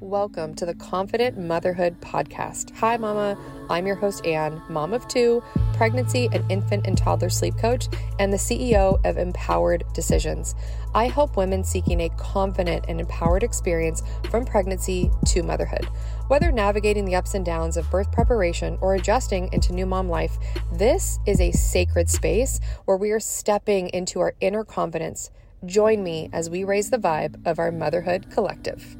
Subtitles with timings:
[0.00, 2.70] Welcome to the Confident Motherhood Podcast.
[2.76, 3.34] Hi, Mama.
[3.70, 7.88] I'm your host, Anne, mom of two, pregnancy and infant and toddler sleep coach,
[8.18, 10.54] and the CEO of Empowered Decisions.
[10.94, 15.86] I help women seeking a confident and empowered experience from pregnancy to motherhood.
[16.28, 20.36] Whether navigating the ups and downs of birth preparation or adjusting into new mom life,
[20.74, 25.30] this is a sacred space where we are stepping into our inner confidence.
[25.64, 28.98] Join me as we raise the vibe of our motherhood collective.